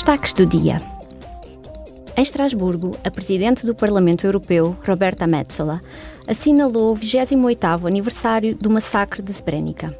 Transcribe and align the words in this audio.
Destaques 0.00 0.32
do 0.32 0.46
dia. 0.46 0.80
Em 2.16 2.22
Estrasburgo, 2.22 2.96
a 3.04 3.10
Presidente 3.10 3.66
do 3.66 3.74
Parlamento 3.74 4.26
Europeu, 4.26 4.74
Roberta 4.82 5.26
Metsola, 5.26 5.78
assinalou 6.26 6.94
o 6.94 6.96
28º 6.96 7.86
aniversário 7.86 8.54
do 8.54 8.70
massacre 8.70 9.20
de 9.20 9.30
Srebrenica. 9.30 9.94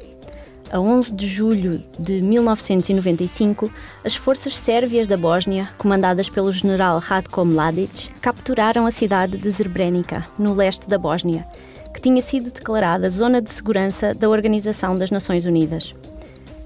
A 0.71 0.79
11 0.79 1.13
de 1.13 1.27
julho 1.27 1.83
de 1.99 2.19
1995, 2.19 3.71
as 4.03 4.15
forças 4.15 4.57
sérvias 4.57 5.05
da 5.05 5.15
Bósnia, 5.15 5.69
comandadas 5.77 6.27
pelo 6.27 6.51
general 6.51 6.97
Ratko 6.97 7.45
Mladic, 7.45 8.09
capturaram 8.21 8.87
a 8.87 8.91
cidade 8.91 9.37
de 9.37 9.53
Srebrenica, 9.53 10.25
no 10.35 10.55
leste 10.55 10.89
da 10.89 10.97
Bósnia, 10.97 11.45
que 11.93 12.01
tinha 12.01 12.23
sido 12.23 12.49
declarada 12.49 13.07
zona 13.11 13.39
de 13.39 13.51
segurança 13.51 14.15
da 14.15 14.27
Organização 14.27 14.95
das 14.95 15.11
Nações 15.11 15.45
Unidas. 15.45 15.93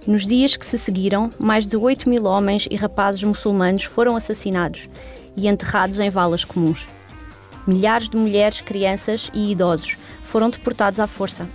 Nos 0.08 0.28
dias 0.28 0.56
que 0.56 0.66
se 0.66 0.78
seguiram, 0.78 1.32
mais 1.40 1.66
de 1.66 1.76
8 1.76 2.08
mil 2.08 2.26
homens 2.26 2.68
e 2.70 2.76
rapazes 2.76 3.24
muçulmanos 3.24 3.86
foram 3.86 4.16
assassinados 4.16 4.88
e 5.36 5.48
enterrados 5.48 5.98
em 5.98 6.12
valas 6.12 6.46
comuns. 6.46 6.86
Milhares 7.66 8.08
de 8.08 8.16
mulheres, 8.16 8.62
crianças 8.62 9.32
e 9.34 9.52
idosos 9.52 9.98
foram 10.24 10.52
deportados 10.52 11.00
à 11.00 11.08
força. 11.08 11.48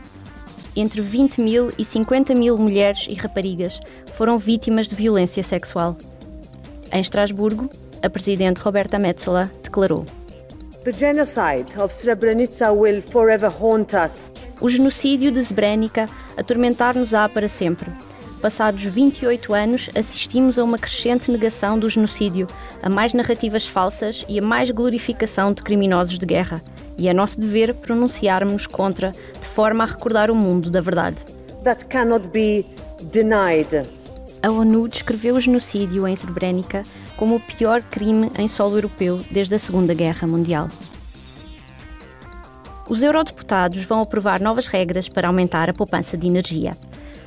Entre 0.74 1.00
20 1.00 1.40
mil 1.40 1.70
e 1.78 1.84
50 1.84 2.34
mil 2.34 2.58
mulheres 2.58 3.06
e 3.08 3.14
raparigas 3.14 3.78
foram 4.14 4.36
vítimas 4.36 4.88
de 4.88 4.96
violência 4.96 5.44
sexual. 5.44 5.96
Em 6.92 7.00
Estrasburgo, 7.00 7.70
a 8.02 8.10
presidente 8.10 8.58
Roberta 8.58 8.98
Metsola 8.98 9.48
declarou: 9.62 10.04
The 10.82 10.92
genocide 10.92 11.78
of 11.80 11.94
Srebrenica 11.94 12.72
will 12.72 13.00
forever 13.00 13.48
haunt 13.48 13.92
us. 13.94 14.32
O 14.60 14.68
genocídio 14.68 15.30
de 15.30 15.38
Srebrenica 15.38 16.08
atormentar-nos-á 16.36 17.28
para 17.28 17.46
sempre 17.46 17.92
passados 18.40 18.82
28 18.82 19.54
anos, 19.54 19.90
assistimos 19.94 20.58
a 20.58 20.64
uma 20.64 20.78
crescente 20.78 21.30
negação 21.30 21.78
do 21.78 21.88
genocídio, 21.88 22.48
a 22.82 22.88
mais 22.88 23.12
narrativas 23.12 23.66
falsas 23.66 24.24
e 24.28 24.38
a 24.38 24.42
mais 24.42 24.70
glorificação 24.70 25.52
de 25.52 25.62
criminosos 25.62 26.18
de 26.18 26.26
guerra. 26.26 26.60
E 26.96 27.08
é 27.08 27.14
nosso 27.14 27.38
dever 27.38 27.74
pronunciarmos 27.74 28.66
contra, 28.66 29.12
de 29.40 29.46
forma 29.46 29.84
a 29.84 29.86
recordar 29.86 30.30
o 30.30 30.34
mundo 30.34 30.70
da 30.70 30.80
verdade. 30.80 31.22
That 31.62 31.86
cannot 31.86 32.28
be 32.28 32.64
denied. 33.12 33.86
A 34.42 34.50
ONU 34.50 34.88
descreveu 34.88 35.36
o 35.36 35.40
genocídio 35.40 36.08
em 36.08 36.16
Srebrenica 36.16 36.84
como 37.16 37.36
o 37.36 37.40
pior 37.40 37.82
crime 37.82 38.32
em 38.38 38.48
solo 38.48 38.78
europeu 38.78 39.20
desde 39.30 39.54
a 39.54 39.58
Segunda 39.58 39.92
Guerra 39.92 40.26
Mundial. 40.26 40.68
Os 42.88 43.02
eurodeputados 43.02 43.84
vão 43.84 44.00
aprovar 44.00 44.40
novas 44.40 44.66
regras 44.66 45.08
para 45.08 45.28
aumentar 45.28 45.70
a 45.70 45.74
poupança 45.74 46.16
de 46.16 46.26
energia. 46.26 46.76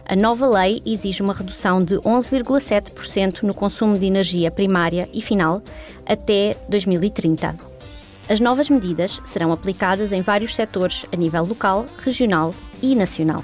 A 0.06 0.16
nova 0.18 0.48
lei 0.48 0.82
exige 0.86 1.24
uma 1.24 1.34
redução 1.34 1.82
de 1.82 1.96
11,7% 1.96 3.44
no 3.44 3.54
consumo 3.54 3.98
de 3.98 4.06
energia 4.06 4.52
primária 4.52 5.08
e 5.14 5.22
final 5.22 5.62
até 6.06 6.58
2030. 6.68 7.56
As 8.28 8.40
novas 8.40 8.70
medidas 8.70 9.20
serão 9.24 9.52
aplicadas 9.52 10.12
em 10.12 10.22
vários 10.22 10.56
setores 10.56 11.06
a 11.12 11.16
nível 11.16 11.46
local, 11.46 11.86
regional 12.04 12.54
e 12.82 12.96
nacional. 12.96 13.44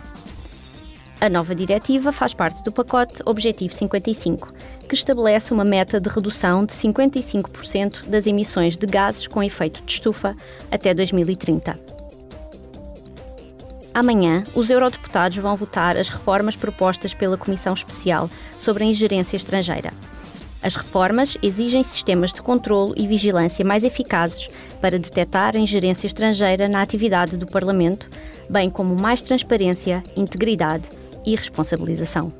A 1.21 1.29
nova 1.29 1.53
diretiva 1.53 2.11
faz 2.11 2.33
parte 2.33 2.63
do 2.63 2.71
pacote 2.71 3.21
Objetivo 3.25 3.73
55, 3.73 4.53
que 4.87 4.95
estabelece 4.95 5.53
uma 5.53 5.65
meta 5.65 5.99
de 5.99 6.09
redução 6.09 6.65
de 6.65 6.73
55% 6.73 8.05
das 8.07 8.25
emissões 8.25 8.77
de 8.77 8.85
gases 8.85 9.27
com 9.27 9.43
efeito 9.43 9.81
de 9.81 9.91
estufa 9.91 10.33
até 10.71 10.93
2030. 10.93 11.98
Amanhã, 13.93 14.43
os 14.55 14.69
eurodeputados 14.69 15.37
vão 15.37 15.55
votar 15.55 15.97
as 15.97 16.09
reformas 16.09 16.55
propostas 16.55 17.13
pela 17.13 17.37
Comissão 17.37 17.73
Especial 17.73 18.29
sobre 18.57 18.83
a 18.83 18.87
Ingerência 18.87 19.35
Estrangeira. 19.35 19.91
As 20.61 20.75
reformas 20.75 21.37
exigem 21.41 21.83
sistemas 21.83 22.33
de 22.33 22.41
controlo 22.41 22.93
e 22.97 23.07
vigilância 23.07 23.65
mais 23.65 23.83
eficazes 23.83 24.47
para 24.81 24.99
detectar 24.99 25.55
a 25.55 25.59
ingerência 25.59 26.05
estrangeira 26.05 26.67
na 26.67 26.81
atividade 26.81 27.37
do 27.37 27.47
Parlamento, 27.47 28.09
bem 28.49 28.69
como 28.69 28.95
mais 28.95 29.21
transparência, 29.21 30.03
integridade 30.17 30.89
e 31.25 31.35
responsabilização. 31.35 32.31